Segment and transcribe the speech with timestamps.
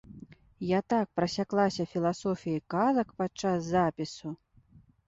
[0.67, 4.37] Я так прасяклася філасофіяй казак падчас запісу!!!